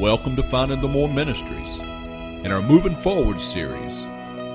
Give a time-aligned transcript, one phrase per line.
[0.00, 1.78] Welcome to Finding the More Ministries.
[1.78, 4.06] In our Moving Forward series,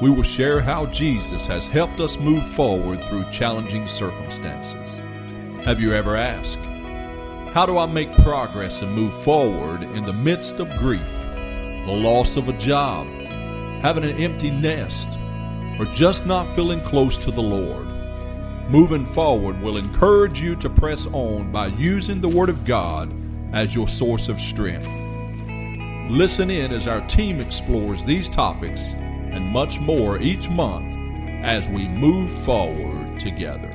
[0.02, 5.04] we will share how Jesus has helped us move forward through challenging circumstances.
[5.64, 6.58] Have you ever asked,
[7.54, 11.12] How do I make progress and move forward in the midst of grief,
[11.86, 13.06] the loss of a job,
[13.84, 15.10] having an empty nest,
[15.78, 17.86] or just not feeling close to the Lord?
[18.72, 23.14] Moving forward will encourage you to press on by using the Word of God
[23.54, 25.05] as your source of strength.
[26.10, 30.96] Listen in as our team explores these topics and much more each month
[31.44, 33.72] as we move forward together.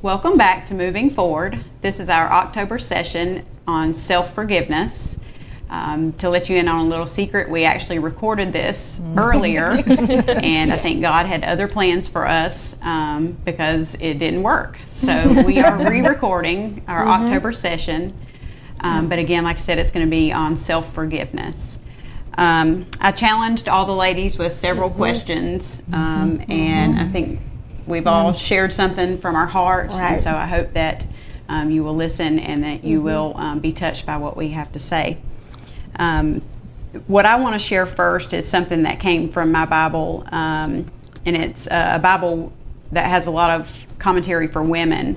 [0.00, 1.58] Welcome back to Moving Forward.
[1.80, 5.16] This is our October session on self forgiveness.
[5.68, 10.72] Um, to let you in on a little secret, we actually recorded this earlier, and
[10.72, 14.78] I think God had other plans for us um, because it didn't work.
[14.92, 17.24] So we are re recording our Mm-hmm.
[17.24, 18.14] October session.
[18.82, 21.78] Um, but again, like I said, it's going to be on self forgiveness.
[22.36, 24.98] Um, I challenged all the ladies with several Mm-hmm.
[24.98, 27.40] questions, um, and I think
[27.86, 29.96] we've all shared something from our hearts.
[29.96, 30.22] And Mm-hmm.
[30.22, 31.04] So I hope that
[31.48, 33.04] um, you will listen and that you Mm-hmm.
[33.06, 35.18] will um, be touched by what we have to say.
[35.96, 36.40] Um,
[37.06, 40.90] what I want to share first is something that came from my Bible, um,
[41.24, 42.52] and it's a Bible
[42.92, 45.16] that has a lot of commentary for women.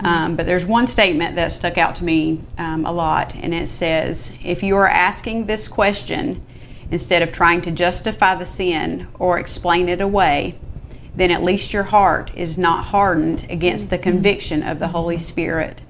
[0.00, 3.68] Um, but there's one statement that stuck out to me um, a lot, and it
[3.68, 6.44] says, If you are asking this question
[6.90, 10.54] instead of trying to justify the sin or explain it away,
[11.14, 15.82] then at least your heart is not hardened against the conviction of the Holy Spirit,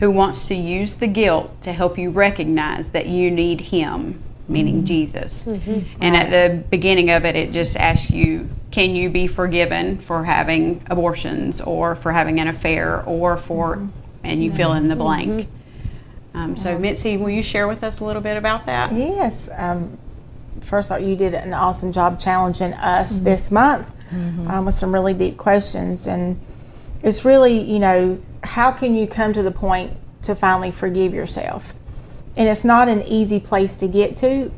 [0.00, 4.84] who wants to use the guilt to help you recognize that you need Him, meaning
[4.84, 5.46] Jesus.
[5.46, 10.24] And at the beginning of it, it just asks you, can you be forgiven for
[10.24, 13.88] having abortions or for having an affair or for,
[14.22, 15.48] and you fill in the blank.
[16.34, 18.92] Um, so, Mitzi, will you share with us a little bit about that?
[18.92, 19.48] Yes.
[19.56, 19.96] Um,
[20.62, 23.90] first off, you did an awesome job challenging us this month
[24.48, 26.06] um, with some really deep questions.
[26.08, 26.40] And
[27.02, 31.72] it's really, you know, how can you come to the point to finally forgive yourself?
[32.36, 34.50] And it's not an easy place to get to.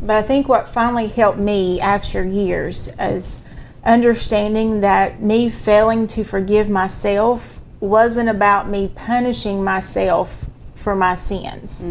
[0.00, 3.42] But I think what finally helped me after years is
[3.84, 11.84] understanding that me failing to forgive myself wasn't about me punishing myself for my sins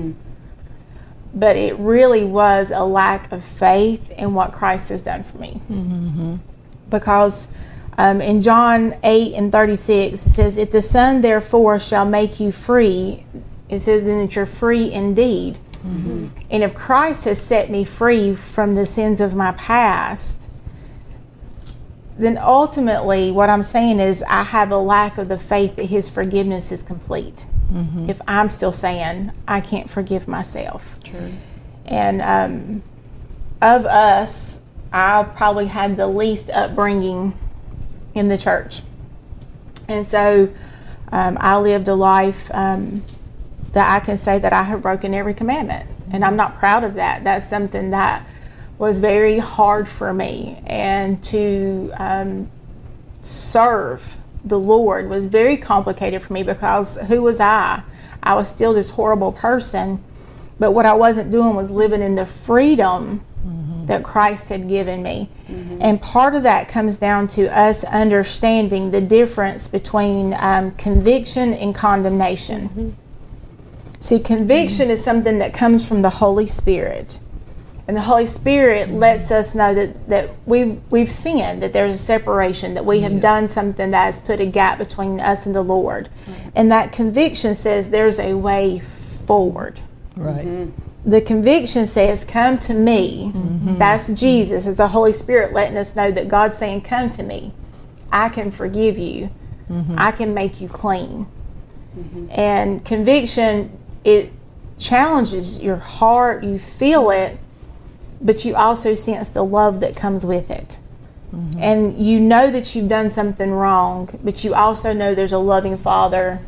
[1.35, 5.61] but it really was a lack of faith in what Christ has done for me.
[6.89, 7.49] Because
[7.97, 12.53] um, in John 8 and 36, it says, If the Son therefore shall make you
[12.53, 13.25] free,
[13.69, 15.59] it says then that you're free indeed.
[16.49, 20.49] And if Christ has set me free from the sins of my past,
[22.17, 26.09] then ultimately what I'm saying is I have a lack of the faith that His
[26.09, 27.45] forgiveness is complete.
[28.09, 31.03] If I'm still saying I can't forgive myself.
[31.03, 31.33] True.
[31.85, 32.83] And um,
[33.61, 34.59] of us,
[34.91, 37.37] I probably had the least upbringing
[38.13, 38.81] in the church.
[39.87, 40.51] And so
[41.11, 43.03] um, I lived a life um,
[43.75, 45.89] that I can say that I have broken every commandment.
[46.11, 47.25] And I'm not proud of that.
[47.25, 48.25] That's something that
[48.77, 50.61] was very hard for me.
[50.65, 52.49] And to um,
[53.21, 54.15] serve
[54.45, 57.83] the Lord was very complicated for me because who was I?
[58.23, 60.01] I was still this horrible person,
[60.57, 63.25] but what I wasn't doing was living in the freedom
[63.87, 65.29] that Christ had given me.
[65.81, 71.75] And part of that comes down to us understanding the difference between um, conviction and
[71.75, 72.95] condemnation.
[74.05, 77.19] See, conviction is something that comes from the Holy Spirit.
[77.87, 81.97] And the Holy Spirit lets us know that, that we've, we've sinned, that there's a
[81.97, 85.63] separation, that we have done something that has put a gap between us and the
[85.63, 86.09] Lord.
[86.27, 86.49] Mm-hmm.
[86.53, 89.79] And that conviction says there's a way forward.
[90.15, 90.45] Right.
[90.45, 91.09] Mm-hmm.
[91.09, 93.31] The conviction says, Come to me.
[93.33, 93.79] Mm-hmm.
[93.79, 94.67] That's Jesus.
[94.67, 97.53] It's the Holy Spirit letting us know that God's saying, Come to me.
[98.11, 99.31] I can forgive you.
[99.97, 101.25] I can make you clean.
[102.29, 104.31] And conviction, it
[104.79, 106.45] challenges your heart.
[106.45, 107.37] You feel it,
[108.21, 110.79] but you also sense the love that comes with it.
[111.33, 111.59] Mm-hmm.
[111.59, 115.77] And you know that you've done something wrong, but you also know there's a loving
[115.77, 116.39] Father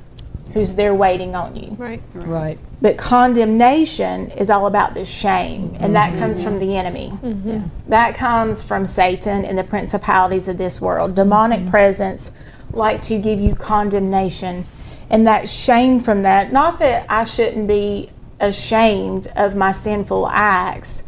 [0.54, 1.71] who's there waiting on you.
[1.71, 2.01] Right.
[2.13, 2.57] Right.
[2.81, 6.19] But condemnation is all about the shame, and that mm-hmm.
[6.19, 7.12] comes from the enemy.
[7.12, 7.89] Mm-hmm.
[7.89, 11.15] That comes from Satan and the principalities of this world.
[11.15, 12.31] Demonic presence
[12.71, 14.65] like to give you condemnation,
[15.09, 16.51] and that shame from that.
[16.51, 18.09] Not that I shouldn't be
[18.39, 21.04] ashamed of my sinful acts,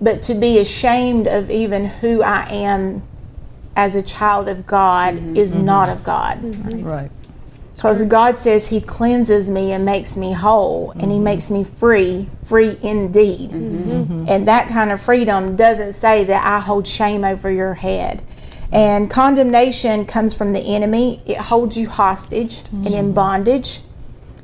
[0.00, 3.02] but to be ashamed of even who I am
[3.76, 5.36] as a child of God mm-hmm.
[5.36, 5.64] is mm-hmm.
[5.64, 6.38] not of God.
[6.38, 6.84] Mm-hmm.
[6.84, 7.10] Right.
[7.74, 12.28] Because God says He cleanses me and makes me whole, and He makes me free,
[12.46, 13.50] free indeed.
[13.50, 18.22] And that kind of freedom doesn't say that I hold shame over your head.
[18.74, 23.12] And condemnation comes from the enemy, it holds you hostage and in mm-hmm.
[23.12, 23.80] bondage.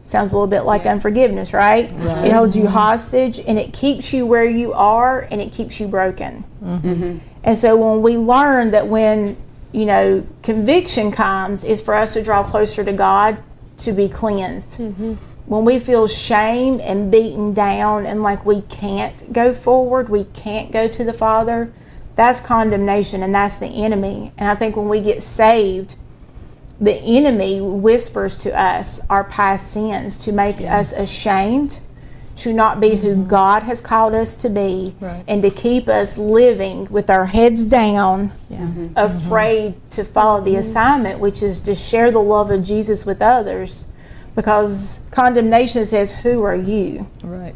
[0.04, 1.86] Sounds a little bit like unforgiveness, right?
[2.24, 2.72] It holds you mm-hmm.
[2.72, 6.44] hostage and it keeps you where you are and it keeps you broken.
[6.62, 7.18] Mm-hmm.
[7.42, 9.36] And so when we learn that when,
[9.72, 13.42] you know, conviction comes is for us to draw closer to God
[13.78, 14.80] to be cleansed.
[15.46, 20.70] When we feel shame and beaten down and like we can't go forward, we can't
[20.70, 21.72] go to the Father,
[22.20, 24.30] that's condemnation and that's the enemy.
[24.36, 25.94] And I think when we get saved,
[26.78, 31.80] the enemy whispers to us our past sins to make us ashamed
[32.36, 33.26] to not be who mm-hmm.
[33.26, 35.24] God has called us to be Right.
[35.26, 38.88] and to keep us living with our heads down, mm-hmm.
[38.96, 39.88] afraid mm-hmm.
[39.88, 43.86] to follow the assignment, which is to share the love of Jesus with others.
[44.34, 47.08] Because condemnation says, Who are you?
[47.22, 47.54] Right.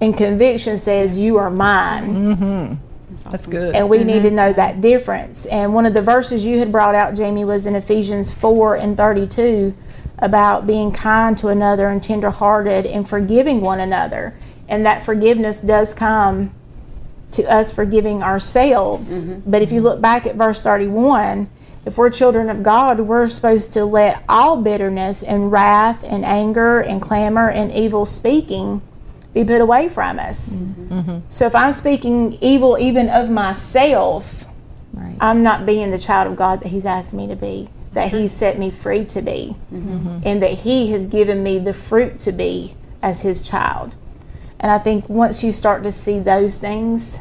[0.00, 2.80] And conviction says, You are mine.
[3.22, 3.74] That's good.
[3.74, 4.36] And we need to mm-hmm.
[4.36, 5.46] know that difference.
[5.46, 8.96] And one of the verses you had brought out, Jamie, was in Ephesians 4 and
[8.96, 9.76] 32
[10.18, 14.36] about being kind to another and tenderhearted and forgiving one another.
[14.68, 16.54] And that forgiveness does come
[17.32, 19.10] to us forgiving ourselves.
[19.10, 19.50] Mm-hmm.
[19.50, 21.50] But if you look back at verse 31,
[21.84, 26.80] if we're children of God, we're supposed to let all bitterness and wrath and anger
[26.80, 28.80] and clamor and evil speaking
[29.34, 30.56] be put away from us.
[31.28, 34.40] So if I'm speaking evil even of myself,
[34.92, 35.16] Right.
[35.20, 38.30] I'm not being the child of God that He's asked me to be, that He's
[38.30, 42.74] set me free to be, and that He has given me the fruit to be
[43.02, 43.96] as His child.
[44.60, 47.18] And I think once you start to see those things,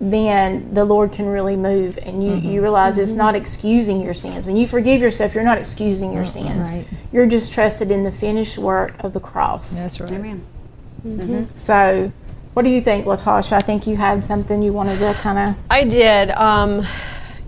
[0.00, 4.46] then the Lord can really move, and you, you realize it's not excusing your sins.
[4.46, 6.70] When you forgive yourself, you're not excusing your sins.
[6.70, 6.86] Right.
[7.12, 9.82] You're just trusted in the finished work of the cross.
[9.82, 10.12] That's right.
[10.12, 11.48] Amen.
[11.56, 12.12] So,
[12.52, 13.52] what do you think, Latasha?
[13.52, 15.56] I think you had something you wanted to kind of.
[15.70, 16.30] I did.
[16.30, 16.86] Um,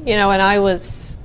[0.04, 1.16] you know, and I was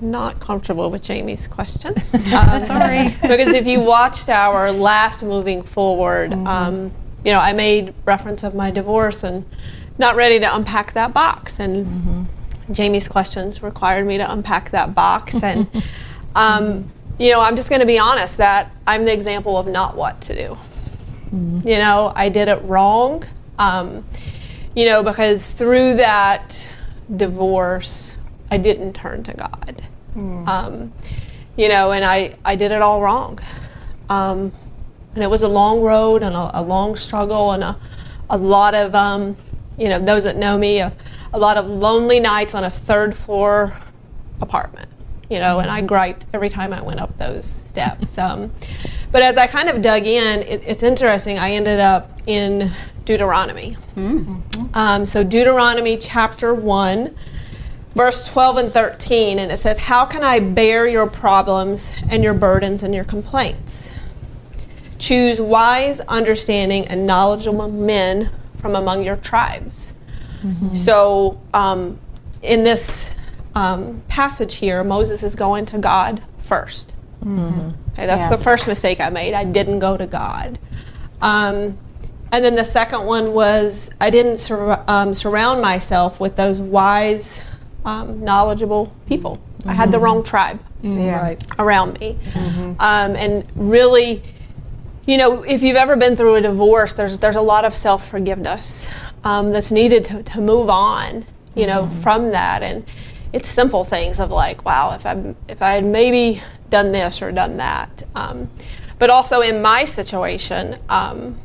[0.00, 2.14] not comfortable with Jamie's questions.
[2.30, 3.16] Um, Sorry.
[3.22, 6.92] because if you watched our last moving forward, um,
[7.24, 9.44] you know, I made reference of my divorce and
[10.00, 11.60] not ready to unpack that box.
[11.60, 12.26] And
[12.72, 15.34] Jamie's questions required me to unpack that box.
[15.42, 15.68] And,
[16.34, 19.96] um, you know, I'm just going to be honest that I'm the example of not
[19.96, 20.58] what to do.
[21.68, 23.24] You know, I did it wrong.
[23.58, 24.04] Um,
[24.74, 26.72] you know, because through that
[27.16, 28.16] divorce,
[28.50, 29.82] I didn't turn to God.
[30.48, 30.92] Um,
[31.56, 33.38] you know, and I, I did it all wrong.
[34.08, 34.52] Um,
[35.14, 37.76] and it was a long road and a, a long struggle and a,
[38.30, 39.36] a lot of, um,
[39.80, 40.92] you know, those that know me, a,
[41.32, 43.72] a lot of lonely nights on a third floor
[44.42, 44.90] apartment,
[45.30, 48.18] you know, and I griped every time I went up those steps.
[48.18, 48.52] Um,
[49.10, 51.38] but as I kind of dug in, it, it's interesting.
[51.38, 52.70] I ended up in
[53.06, 53.78] Deuteronomy.
[54.74, 57.16] Um, so, Deuteronomy chapter 1,
[57.94, 62.34] verse 12 and 13, and it says, How can I bear your problems and your
[62.34, 63.88] burdens and your complaints?
[64.98, 68.30] Choose wise, understanding, and knowledgeable men
[68.60, 69.94] from among your tribes.
[70.72, 71.98] So, um,
[72.40, 73.10] in this
[73.54, 76.92] um, passage here, Moses is going to God 1st
[77.22, 78.28] Okay, that's Yeah.
[78.30, 79.34] the first mistake I made.
[79.34, 80.58] I didn't go to God.
[81.20, 81.76] Um,
[82.32, 87.42] and then the second one was I didn't sur- um, surround myself with those wise,
[87.84, 89.38] um, knowledgeable people.
[89.66, 91.36] I had the wrong tribe Right.
[91.58, 92.16] around me.
[92.78, 94.22] Um, and really,
[95.10, 98.08] you know, if you've ever been through a divorce, there's there's a lot of self
[98.08, 98.88] forgiveness
[99.24, 101.26] um, that's needed to, to move on,
[101.56, 102.62] you know, from that.
[102.62, 102.84] And
[103.32, 106.40] it's simple things of like, wow, if I if I had maybe
[106.70, 108.04] done this or done that.
[108.14, 108.48] Um,
[109.00, 111.36] but also in my situation, um,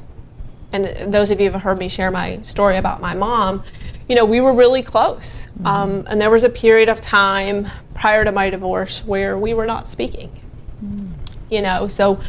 [0.72, 3.64] and those of you who've heard me share my story about my mom,
[4.08, 5.48] you know, we were really close.
[5.64, 9.66] Um, and there was a period of time prior to my divorce where we were
[9.66, 10.30] not speaking.
[11.50, 12.20] You know, so,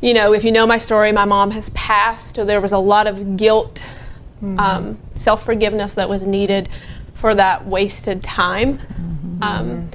[0.00, 2.78] you know, if you know my story, my mom has passed, so there was a
[2.78, 3.82] lot of guilt,
[4.58, 6.68] um, self forgiveness that was needed
[7.14, 8.78] for that wasted time.
[9.42, 9.90] Um,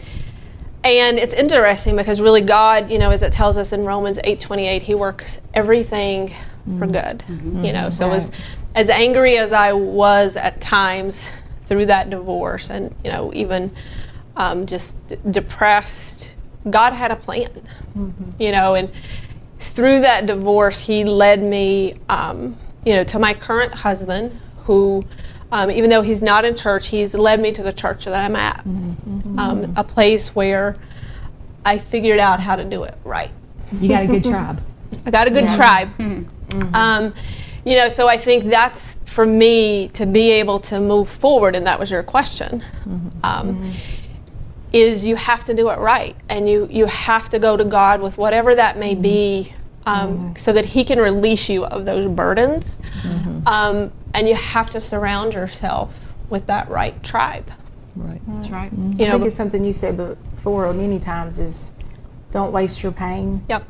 [0.83, 4.83] and it's interesting because really God, you know, as it tells us in Romans 8:28,
[4.83, 6.33] he works everything
[6.77, 7.23] for good.
[7.65, 8.31] You know, so as
[8.75, 11.29] as angry as I was at times
[11.67, 13.71] through that divorce and, you know, even
[14.37, 16.33] um, just d- depressed,
[16.69, 17.49] God had a plan.
[18.37, 18.91] You know, and
[19.59, 25.03] through that divorce, he led me, um, you know, to my current husband, who,
[25.51, 28.35] um, even though he's not in church, he's led me to the church that I'm
[28.35, 30.75] at, um, a place where
[31.65, 33.31] I figured out how to do it right.
[33.71, 34.61] You got a good tribe.
[35.05, 35.89] I got a good tribe.
[36.73, 37.13] Um,
[37.65, 41.65] you know, so I think that's for me to be able to move forward, and
[41.67, 42.63] that was your question.
[43.23, 43.73] Um,
[44.75, 48.01] Is you have to do it right, and you you have to go to God
[48.01, 49.01] with whatever that may mm-hmm.
[49.01, 49.53] be,
[49.85, 50.35] um, mm-hmm.
[50.35, 53.47] so that He can release you of those burdens, mm-hmm.
[53.47, 57.49] um, and you have to surround yourself with that right tribe.
[57.95, 58.19] Right.
[58.27, 58.71] That's right.
[58.73, 61.71] You know, I think it's something you said before many times is
[62.31, 63.45] don't waste your pain.
[63.47, 63.65] yep.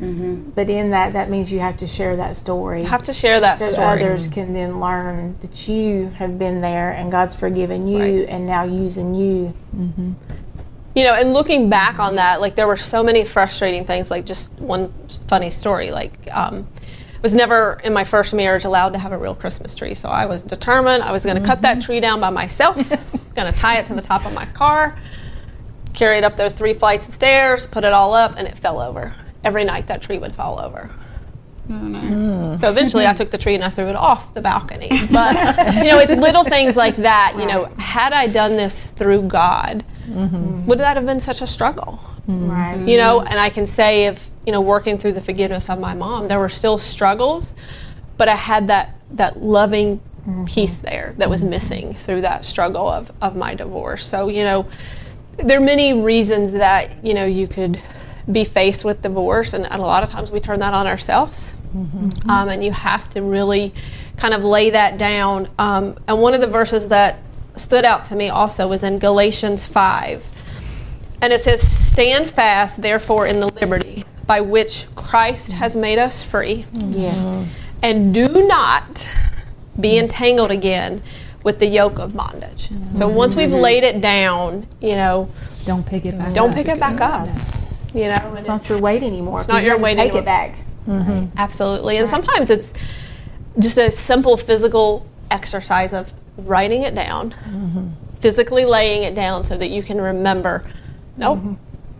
[0.00, 0.50] Mm-hmm.
[0.50, 2.84] But in that, that means you have to share that story.
[2.84, 3.70] Have to share that story.
[3.70, 4.02] so story.
[4.02, 8.28] others can then learn that you have been there and God's forgiven you Right.
[8.28, 9.54] and now using you.
[9.74, 10.12] Mm-hmm.
[10.94, 14.10] you know, and looking back on that, like there were so many frustrating things.
[14.10, 14.92] Like just one
[15.28, 16.66] funny story, like um,
[17.14, 19.94] I was never in my first marriage allowed to have a real Christmas tree.
[19.94, 21.86] So I was determined I was going to cut that mm-hmm.
[21.86, 22.76] tree down by myself,
[23.34, 24.98] going to tie it to the top of my car,
[25.94, 28.80] carry it up those three flights of stairs, put it all up, and it fell
[28.80, 29.14] over.
[29.44, 30.90] Every night that tree would fall over.
[31.68, 34.88] So eventually I took the tree and I threw it off the balcony.
[35.10, 35.34] But,
[35.76, 37.34] you know, it's little things like that.
[37.38, 42.00] You know, had I done this through God, would that have been such a struggle?
[42.28, 42.76] Right.
[42.86, 45.94] You know, and I can say if, you know, working through the forgiveness of my
[45.94, 47.54] mom, there were still struggles,
[48.16, 50.00] but I had that, that loving
[50.46, 54.04] piece there that was missing through that struggle of, of my divorce.
[54.04, 54.66] So, you know,
[55.36, 57.80] there are many reasons that, you know, you could
[58.30, 61.54] be faced with divorce, and, and a lot of times we turn that on ourselves.
[61.74, 63.74] Um, and you have to really
[64.16, 65.46] kind of lay that down.
[65.58, 67.18] Um, and one of the verses that
[67.56, 70.24] stood out to me also was in Galatians 5.
[71.20, 71.60] And it says,
[71.92, 77.46] Stand fast, therefore, in the liberty by which Christ has made us free, Yes.
[77.82, 79.08] and do not
[79.78, 81.02] be entangled again
[81.44, 82.70] with the yoke of bondage.
[82.94, 85.28] So once we've laid it down, you know,
[85.66, 86.56] Don't pick it back don't up.
[86.56, 87.28] pick it back up.
[87.96, 89.38] You know, and It's not your weight anymore.
[89.40, 90.22] It's not 'cause you your have to weight Take anymore.
[90.22, 90.54] it back.
[90.86, 91.38] Mm-hmm.
[91.38, 91.96] Absolutely.
[91.96, 92.72] And sometimes it's
[93.58, 97.88] just a simple physical exercise of writing it down, mm-hmm.
[98.20, 100.62] physically laying it down so that you can remember,
[101.20, 101.54] oh, mm-hmm.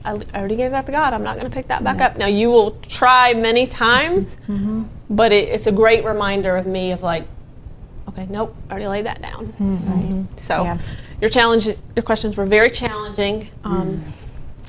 [0.09, 1.15] nope, I already gave that to God.
[1.15, 2.17] I'm not going to pick that back up.
[2.17, 4.37] Now, you will try many times,
[5.11, 7.25] but it, it's a great reminder of me of like,
[8.11, 10.29] okay, nope, I already laid that down.
[10.37, 10.79] So, Yeah.
[11.21, 13.49] your challenge, your questions were very challenging.
[13.65, 14.13] Um, mm.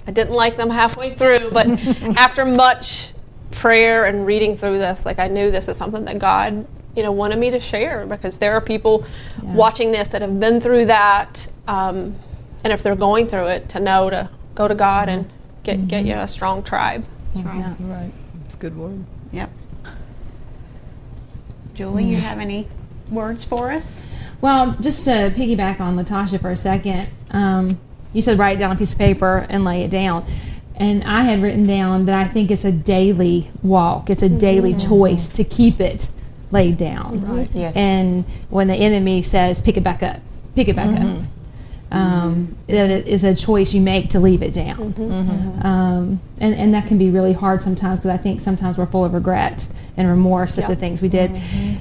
[0.08, 1.68] I didn't like them halfway through, but
[2.18, 3.12] after much
[3.52, 7.12] prayer and reading through this, like I knew this is something that God, you know,
[7.12, 9.06] wanted me to share because there are people
[9.44, 12.16] watching this that have been through that, um,
[12.64, 15.30] and if they're going through it, to know to go to God and
[15.64, 17.06] get get you a strong tribe.
[17.36, 17.76] Yeah.
[17.80, 18.12] Right.
[18.46, 19.04] It's good word.
[19.32, 19.50] Yep.
[21.74, 22.68] Julie, you have any
[23.12, 24.08] words for us?
[24.42, 27.80] Well, just to piggyback on Latasha for a second, um,
[28.14, 30.26] you said write it down on a piece of paper and lay it down.
[30.76, 34.76] And I had written down that I think it's a daily walk, it's a daily
[34.76, 36.10] choice to keep it
[36.52, 37.22] laid down.
[37.22, 37.50] Right.
[37.54, 37.76] Yes.
[37.76, 40.18] And when the enemy says, pick it back up,
[40.56, 41.18] pick it back up.
[41.90, 44.94] Um, that it is a choice you make to leave it down.
[45.64, 49.06] Um, and, and that can be really hard sometimes because I think sometimes we're full
[49.06, 51.32] of regret and remorse at the things we did.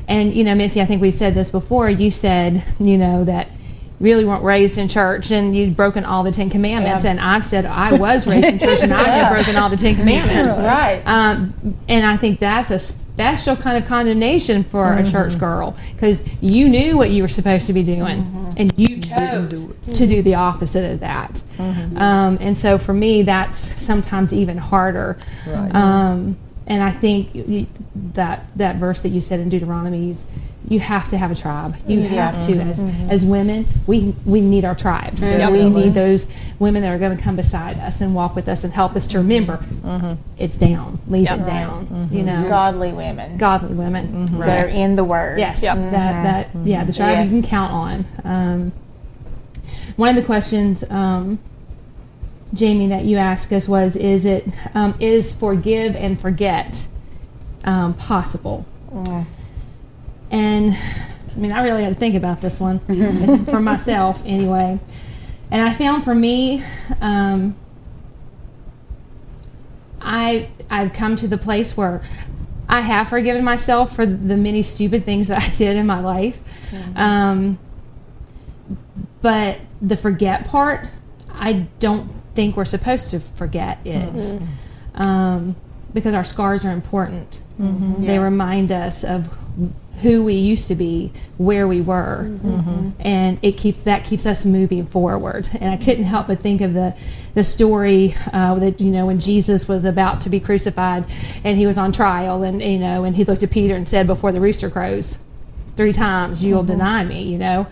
[0.06, 1.90] And, you know, Missy, I think we said this before.
[1.90, 3.55] You said, you know, that you
[3.98, 7.04] really weren't raised in church and you'd broken all the Ten Commandments.
[7.04, 9.94] And I've said I was raised in church and I had broken all the Ten
[9.96, 10.54] Commandments.
[10.66, 11.02] Right.
[11.06, 11.54] Um,
[11.88, 16.68] and I think that's a special kind of condemnation for a church girl because you
[16.68, 18.26] knew what you were supposed to be doing
[18.56, 21.42] and you chose to do the opposite of that.
[21.58, 25.18] Um, and so for me, that's sometimes even harder.
[25.46, 25.74] Right.
[25.74, 26.36] Um,
[26.66, 27.68] and I think
[28.14, 30.26] that that verse that you said in Deuteronomy is
[30.68, 31.76] you have to have a tribe.
[31.86, 33.66] You have to as as women.
[33.86, 35.22] We we need our tribes.
[35.22, 38.64] We need those women that are going to come beside us and walk with us
[38.64, 39.64] and help us to remember
[40.38, 40.98] it's down.
[41.06, 41.38] Leave Yep.
[41.40, 42.08] it down.
[42.10, 45.38] You know, Godly women godly women that are in the Word.
[45.38, 45.76] Yes, Yep.
[45.76, 47.30] that that yeah, the tribe Yes.
[47.32, 48.04] you can count on.
[48.24, 48.72] Um,
[49.96, 51.38] one of the questions, um,
[52.52, 56.86] Jamie, that you asked us was, is it um, is forgive and forget
[57.64, 58.66] um, possible?
[60.30, 62.78] And I mean, I really had to think about this one
[63.44, 64.80] for myself, anyway.
[65.50, 66.64] And I found for me,
[67.00, 67.54] um,
[70.00, 72.02] I I've come to the place where
[72.68, 76.40] I have forgiven myself for the many stupid things that I did in my life.
[76.96, 77.58] Um,
[79.22, 80.88] but the forget part,
[81.32, 84.40] I don't think we're supposed to forget it
[84.94, 85.54] um,
[85.94, 87.40] because our scars are important.
[88.06, 89.28] They remind us of
[90.02, 92.50] who we used to be, where we were, mm-hmm.
[92.50, 92.90] Mm-hmm.
[93.00, 95.48] and it keeps that keeps us moving forward.
[95.60, 96.94] And I couldn't help but think of the
[97.34, 101.04] the story uh, that you know when Jesus was about to be crucified,
[101.44, 104.06] and he was on trial, and you know, and he looked at Peter and said,
[104.06, 105.18] "Before the rooster crows,
[105.76, 106.72] three times you'll mm-hmm.
[106.72, 107.66] deny me." You know,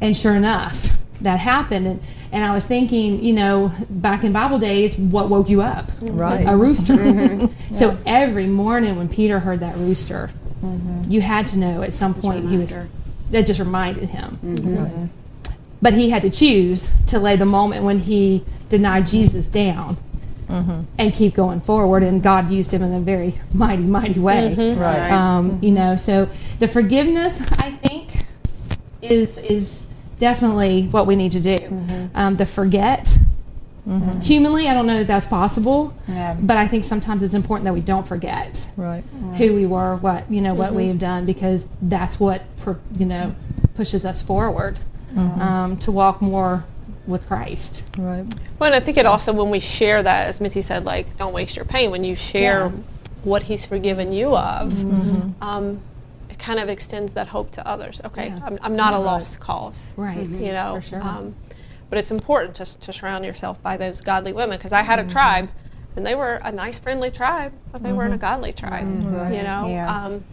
[0.00, 1.86] and sure enough, that happened.
[1.86, 5.90] And, and I was thinking, you know, back in Bible days, what woke you up?
[6.00, 6.44] Right.
[6.46, 7.48] A rooster.
[7.70, 10.30] So every morning when Peter heard that rooster,
[10.62, 11.10] Mm-hmm.
[11.10, 12.74] you had to know at some point he was.
[13.30, 14.38] That just reminded him.
[14.42, 15.06] Mm-hmm.
[15.82, 19.98] But he had to choose to lay the moment when he denied Jesus down
[20.48, 20.82] mm-hmm.
[20.98, 22.02] and keep going forward.
[22.02, 24.54] And God used him in a very mighty, mighty way.
[24.74, 25.10] Right.
[25.10, 28.24] Um, you know, so the forgiveness, I think,
[29.02, 29.86] is is
[30.18, 32.10] definitely what we need to do.
[32.14, 33.16] Um, the forget.
[34.22, 36.36] Humanly, I don't know that that's possible, Yeah.
[36.38, 39.02] but I think sometimes it's important that we don't forget Right.
[39.38, 43.06] who we were, what you know, what we have done, because that's what pro- you
[43.06, 43.34] know
[43.74, 44.80] pushes us forward
[45.16, 46.64] um, to walk more
[47.06, 47.82] with Christ.
[47.96, 48.26] Right.
[48.58, 51.32] Well, and I think it also when we share that, as Mitzi said, like don't
[51.32, 51.90] waste your pain.
[51.90, 52.70] When you share Yeah.
[53.24, 54.74] what He's forgiven you of,
[55.42, 55.80] um,
[56.28, 58.02] it kind of extends that hope to others.
[58.04, 58.40] Okay, Yeah.
[58.44, 59.90] I'm, I'm not a lost cause.
[59.96, 60.28] Right.
[60.28, 61.02] You know, For sure.
[61.02, 61.34] um,
[61.88, 65.04] but it's important to, to surround yourself by those godly women because I had a
[65.04, 65.48] tribe,
[65.96, 68.84] and they were a nice, friendly tribe, but they weren't a godly tribe.
[69.32, 70.04] You know, Yeah.
[70.06, 70.24] um,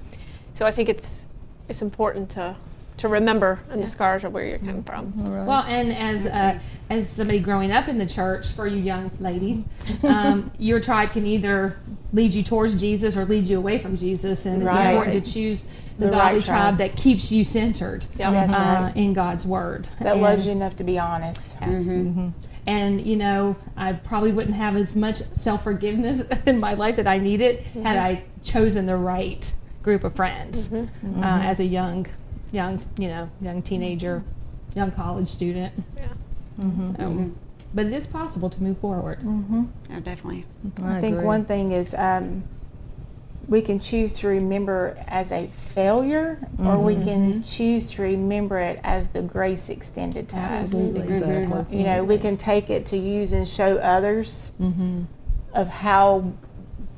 [0.53, 1.23] so I think it's
[1.67, 2.55] it's important to
[2.97, 5.11] to remember and the scars of where you're coming from.
[5.45, 6.59] Well, and as uh,
[6.89, 9.65] as somebody growing up in the church, for you young ladies,
[10.03, 11.77] um, your tribe can either
[12.15, 15.63] lead you towards Jesus or lead you away from Jesus, and it's important to choose
[15.97, 16.45] the, The godly right tribe.
[16.45, 16.77] tribe.
[16.77, 18.31] that keeps you centered Yeah.
[18.31, 18.93] That's uh, right.
[18.95, 19.89] in God's Word.
[19.99, 21.59] That And- loves you enough to be honest.
[21.59, 21.91] Mm-hmm.
[21.91, 22.29] Mm-hmm.
[22.67, 27.07] And you know, I probably wouldn't have as much self forgiveness in my life that
[27.07, 27.83] I needed mm-hmm.
[27.83, 29.53] had I chosen the right
[29.83, 30.81] group of friends uh,
[31.21, 32.07] as a young,
[32.51, 34.23] young, you know, young teenager,
[34.73, 35.73] young college student.
[35.95, 36.07] Yeah.
[36.97, 37.31] So,
[37.75, 39.19] But it is possible to move forward.
[39.25, 39.67] Oh,
[39.99, 40.45] definitely.
[40.81, 41.25] I, think agree.
[41.25, 42.45] one thing is um,
[43.49, 47.41] we can choose to remember as a failure, or we can mm-hmm.
[47.41, 50.61] choose to remember it as the grace extended to us.
[50.61, 51.01] Absolutely.
[51.01, 51.45] Exactly.
[51.45, 51.77] Mm-hmm.
[51.77, 54.51] You know, we can take it to use and show others
[55.53, 56.33] of how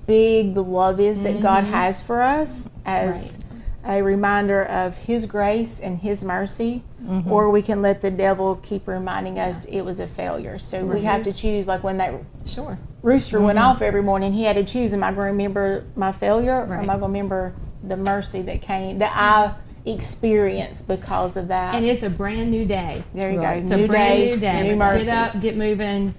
[0.06, 3.40] big the love is that God has for us as
[3.84, 7.32] a reminder of His grace and His mercy, Mm-hmm.
[7.32, 10.58] or we can let the devil keep reminding us it was a failure.
[10.58, 11.06] So we mm-hmm.
[11.06, 12.14] have to choose, like when that
[12.46, 12.80] Sure.
[13.04, 13.68] rooster went mm-hmm.
[13.68, 16.74] off every morning, he had to choose: Am I going to remember my failure, or
[16.74, 19.54] am I going to remember the mercy that came that I
[19.90, 21.76] experienced because of that?
[21.76, 23.04] And it's a brand new day.
[23.14, 23.58] there you Right.
[23.58, 24.76] go, It's new a brand day, new day.
[24.76, 26.14] new Get up, get moving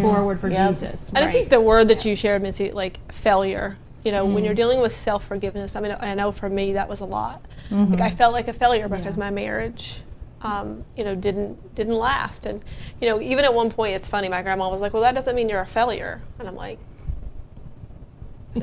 [0.00, 0.68] forward for Yep.
[0.68, 1.10] Jesus.
[1.14, 4.54] And I think the word that you shared, Mitzi, like failure, you know, when you're
[4.54, 7.42] dealing with self forgiveness, I mean, I know for me that was a lot.
[7.70, 10.00] Like I felt like a failure because my marriage,
[10.44, 12.46] um, you know, didn't didn't last.
[12.46, 12.62] And
[13.00, 14.28] you know, even at one point, it's funny.
[14.28, 16.78] My grandma was like, "Well, that doesn't mean you're a failure," and I'm like.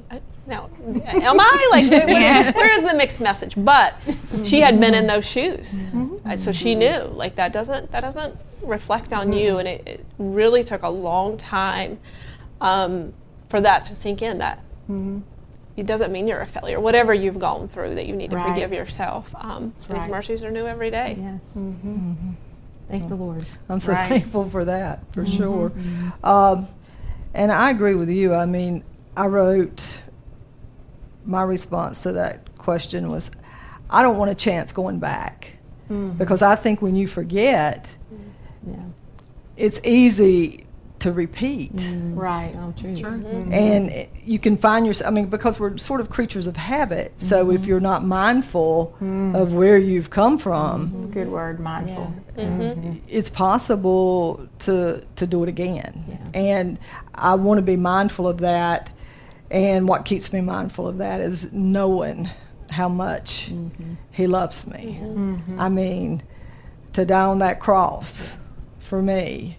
[0.09, 1.91] "Uh, No, am I like?
[1.91, 3.53] where- where is the mixed message?
[3.57, 3.93] But
[4.43, 5.83] she had been in those shoes,
[6.25, 10.05] Uh, so she knew like that doesn't that doesn't reflect on you, and it, it
[10.17, 11.97] really took a long time
[12.61, 13.13] um,
[13.49, 14.37] for that to sink in.
[14.39, 14.59] That
[15.81, 16.79] it doesn't mean you're a failure.
[16.79, 19.33] Whatever you've gone through, that you need to forgive yourself.
[19.35, 20.09] Um, and His right.
[20.11, 21.15] mercies are new every day.
[21.17, 21.53] Yes.
[21.57, 22.11] Mm-hmm.
[22.11, 22.31] Mm-hmm.
[22.87, 23.43] Thank the Lord.
[23.67, 24.07] I'm so Right.
[24.07, 25.37] thankful for that, for mm-hmm.
[25.37, 25.71] sure.
[26.23, 26.67] Um,
[27.33, 28.35] and I agree with you.
[28.35, 28.83] I mean,
[29.17, 30.03] I wrote
[31.25, 33.31] my response to that question was,
[33.89, 35.57] I don't want a chance going back
[36.17, 37.97] because I think when you forget,
[38.65, 38.83] Yeah.
[39.57, 40.65] it's easy
[41.01, 41.73] to repeat.
[41.73, 42.15] Mm.
[42.15, 42.53] right.
[42.55, 42.93] Oh, true.
[42.93, 43.25] Mm-hmm.
[43.25, 43.53] Mm-hmm.
[43.53, 47.13] And it- you can find yourself, I mean, because we're sort of creatures of habit.
[47.17, 47.69] So if mm-hmm.
[47.69, 49.35] you're not mindful mm.
[49.35, 52.13] of where you've come from, Good word, mindful.
[53.07, 56.03] it's possible to to do it again.
[56.07, 56.17] Yeah.
[56.35, 56.79] And
[57.15, 58.91] I want to be mindful of that.
[59.49, 62.29] And what keeps me mindful of that is knowing
[62.69, 63.51] how much
[64.11, 65.01] He loves me.
[65.57, 66.21] I mean,
[66.93, 68.37] to die on that cross
[68.79, 69.57] for me,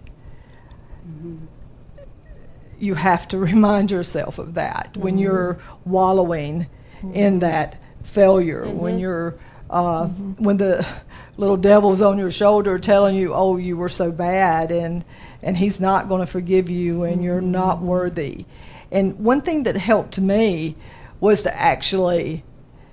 [2.79, 4.95] you have to remind yourself of that.
[4.97, 5.23] When mm-hmm.
[5.23, 6.67] you're wallowing
[7.01, 7.39] in mm-hmm.
[7.39, 8.77] that failure, mm-hmm.
[8.77, 9.35] when you're
[9.69, 10.85] uh, when the
[11.37, 15.03] little devil's on your shoulder telling you, "Oh, you were so bad," and
[15.41, 18.45] and he's not going to forgive you, and you're not worthy.
[18.91, 20.75] And one thing that helped me
[21.19, 22.43] was to actually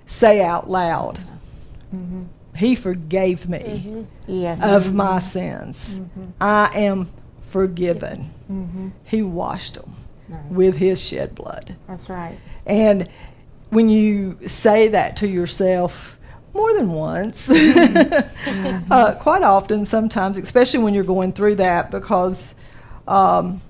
[0.07, 1.19] say out loud,
[2.57, 4.61] "He forgave me." Yes.
[4.63, 6.01] of my sins.
[6.41, 7.09] I am
[7.51, 8.93] forgiven.
[9.05, 9.93] He washed them
[10.51, 11.77] with his shed blood.
[11.89, 12.39] That's right.
[12.67, 13.09] And
[13.71, 16.19] when you say that to yourself
[16.55, 17.49] more than once.
[17.51, 22.55] uh, quite often, sometimes, especially when you're going through that, because
[23.07, 23.61] um,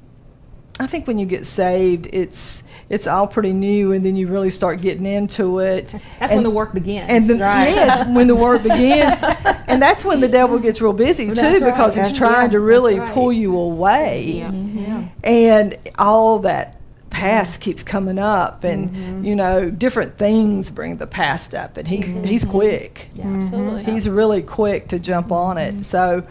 [0.80, 4.50] I think when you get saved, it's it's all pretty new, and then you really
[4.50, 5.94] start getting into it.
[6.18, 7.08] That's and, when the work begins.
[7.08, 7.68] And then, Right.
[7.74, 9.22] yes, when the work begins,
[9.68, 11.72] and that's when the devil gets real busy too, That's right.
[11.72, 13.12] because he's That's- trying to really right.
[13.12, 15.04] pull you away Yeah.
[15.22, 16.76] and all that
[17.10, 19.24] past keeps coming up and Mm-hmm.
[19.24, 23.26] you know different things bring the past up and he he's quick Yeah.
[23.26, 23.82] Absolutely.
[23.84, 26.22] he's really quick to jump on it so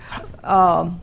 [0.44, 1.02] um,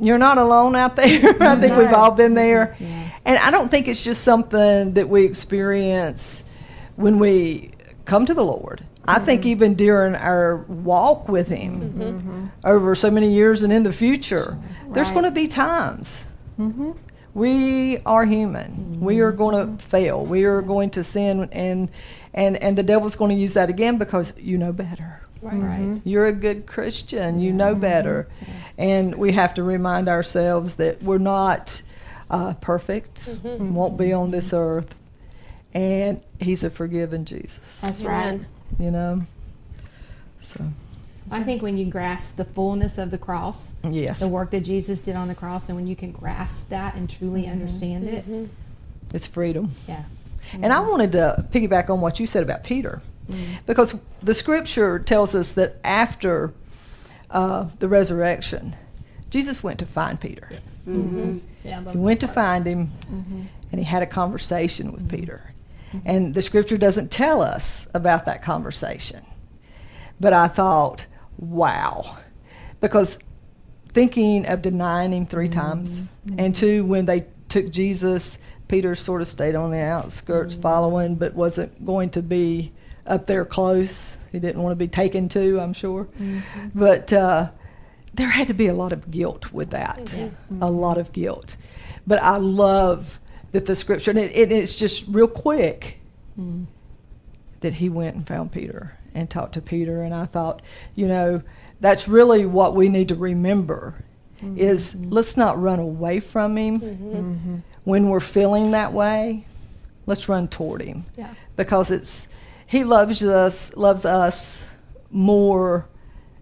[0.00, 1.36] you're not alone out there.
[1.40, 2.76] I think we've all been there.
[3.24, 6.44] And i don't think it's just something that we experience
[6.96, 7.72] when we
[8.04, 8.84] come to the lord.
[9.04, 9.24] I mm-hmm.
[9.24, 12.02] think even during our walk with him mm-hmm.
[12.02, 12.46] Mm-hmm.
[12.64, 14.58] over so many years and in the future
[14.90, 16.26] there's going to be times.
[17.34, 19.00] We are human.
[19.00, 20.24] We are going to fail.
[20.24, 21.88] We are going to sin, and
[22.34, 25.22] and and the devil's going to use that again because you know better.
[25.42, 26.00] Right.
[26.04, 27.40] You're a good Christian.
[27.40, 28.28] You know better,
[28.76, 31.82] and we have to remind ourselves that we're not
[32.30, 33.28] uh, perfect.
[33.44, 34.94] Won't be on this earth,
[35.72, 37.80] and He's a forgiving Jesus.
[37.80, 38.40] That's right.
[38.78, 39.22] You know.
[40.38, 40.64] So
[41.30, 45.00] I think when you grasp the fullness of the cross, yes, the work that Jesus
[45.02, 47.52] did on the cross, and when you can grasp that and truly Mm-hmm.
[47.52, 48.24] understand it,
[49.14, 49.70] it's freedom.
[49.86, 50.04] yeah.
[50.54, 53.02] And I wanted to piggyback on what you said about Peter,
[53.66, 56.52] because the scripture tells us that after
[57.30, 58.74] uh, the resurrection,
[59.30, 60.48] Jesus went to find Peter.
[60.50, 61.90] Yeah, mm-hmm.
[61.90, 62.90] He went to find him,
[63.70, 65.52] and he had a conversation with Peter.
[66.04, 69.24] And the scripture doesn't tell us about that conversation.
[70.20, 71.06] But I thought,
[71.38, 72.18] wow.
[72.80, 73.18] Because
[73.88, 78.38] thinking of denying him 3 times, and two, when they took Jesus,
[78.68, 82.72] Peter sort of stayed on the outskirts following, but wasn't going to be
[83.08, 84.18] up there close.
[84.30, 86.04] He didn't want to be taken to, I'm sure.
[86.04, 86.78] Mm-hmm.
[86.78, 87.50] But uh,
[88.14, 90.62] there had to be a lot of guilt with that, mm-hmm.
[90.62, 91.56] a lot of guilt.
[92.06, 93.20] But I love
[93.52, 96.00] that the scripture, and it, it, it's just real quick,
[96.38, 96.66] mm.
[97.60, 100.02] that he went and found Peter and talked to Peter.
[100.02, 100.62] And I thought,
[100.94, 101.42] you know,
[101.80, 104.04] that's really what we need to remember
[104.56, 105.10] is mm-hmm.
[105.10, 109.44] let's not run away from him when we're feeling that way.
[110.06, 111.34] Let's run toward him Yeah.
[111.56, 112.28] because it's
[112.68, 114.70] he loves us loves us
[115.10, 115.88] more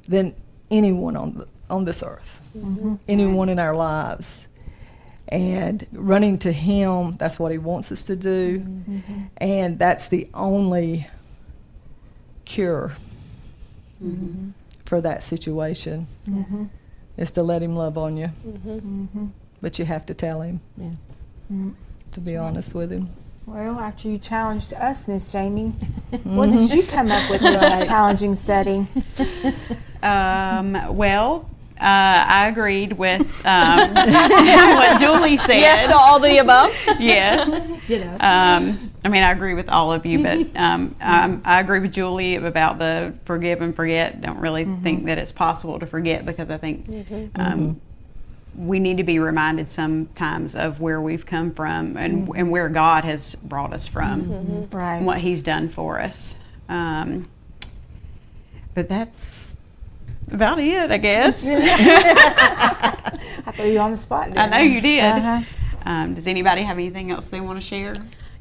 [0.09, 0.35] than
[0.71, 2.97] anyone on the, on this earth, mm-hmm.
[3.09, 4.49] anyone in our lives.
[5.29, 8.61] And running to him, that's what he wants us to do.
[8.61, 9.21] Mm-hmm.
[9.39, 11.09] And that's the only
[12.45, 12.93] cure
[14.03, 14.51] mm-hmm.
[14.85, 16.07] for that situation
[17.17, 18.31] is to let him love on you.
[19.61, 20.91] But you have to tell him, Yeah.
[22.13, 23.09] to be honest with him.
[23.47, 25.69] Well, after you challenged us, Miss Jamie,
[26.25, 28.89] what did you come up with in this challenging study?
[30.03, 31.49] Um, well,
[31.81, 35.61] uh, I agreed with um, what Julie said.
[35.61, 36.73] Yes to all the above.
[36.99, 37.49] yes.
[37.87, 38.17] Ditto.
[38.19, 41.93] Um, I mean, I agree with all of you, but um, um, I agree with
[41.93, 44.21] Julie about the forgive and forget.
[44.21, 47.81] Don't really think that it's possible to forget because I think um,
[48.57, 53.05] we need to be reminded sometimes of where we've come from and, and where God
[53.05, 55.03] has brought us from Right.
[55.03, 56.39] what He's done for us.
[56.69, 57.29] Um,
[58.75, 59.55] but that's
[60.31, 61.43] about it, I guess.
[61.45, 64.29] I threw you on the spot.
[64.29, 65.03] I didn't know you did.
[65.05, 65.43] Uh-huh.
[65.85, 67.95] Um, does anybody have anything else they want to share?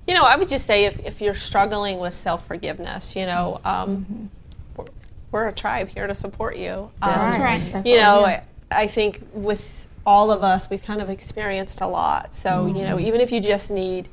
[0.08, 3.60] You know, I would just say if, if you're struggling with self forgiveness, you know,
[3.66, 4.30] um,
[4.76, 4.86] we're,
[5.32, 6.72] we're a tribe here to support you.
[6.72, 7.74] Um, That's right.
[7.74, 11.88] That's you know, I, I think with all of us, we've kind of experienced a
[11.88, 12.34] lot.
[12.34, 14.08] So, you know, even if you just need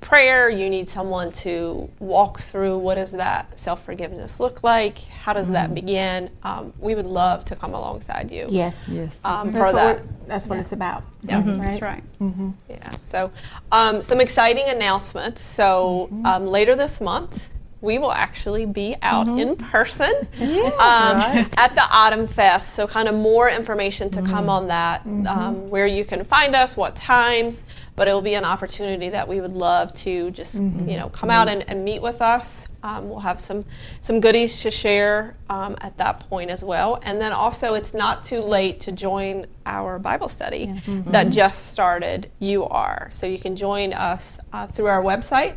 [0.00, 4.98] prayer, you need someone to walk through what does that self forgiveness look like?
[4.98, 6.30] How does that begin?
[6.44, 8.46] Um, we would love to come alongside you.
[8.48, 8.88] Yes.
[8.90, 9.24] Yes.
[9.24, 9.96] Um, That's for what, that.
[10.04, 11.02] we're- that's what it's about.
[11.22, 11.40] Yeah.
[11.40, 12.04] That's right.
[12.68, 12.90] Yeah.
[12.90, 13.30] So,
[13.72, 15.40] um, some exciting announcements.
[15.40, 17.48] So, um, later this month,
[17.80, 20.12] we will actually be out in person
[20.78, 22.74] um, at the Autumn Fest.
[22.74, 26.76] So, kind of more information to come on that, um, where you can find us,
[26.76, 27.62] what times.
[27.94, 31.30] But it will be an opportunity that we would love to just you know come
[31.30, 32.68] out and, and meet with us.
[32.84, 33.64] Um, we'll have some
[34.02, 37.00] some goodies to share um, at that point as well.
[37.02, 42.30] And then also, it's not too late to join our Bible study that just started.
[42.38, 45.56] You are so you can join us uh, through our website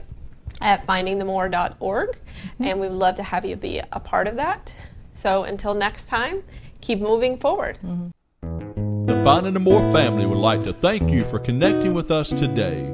[0.61, 2.63] at findingthemore.org, mm-hmm.
[2.63, 4.73] and we would love to have you be a part of that.
[5.13, 6.43] So until next time,
[6.79, 7.79] keep moving forward.
[7.83, 9.05] Mm-hmm.
[9.05, 12.93] The Finding the More family would like to thank you for connecting with us today.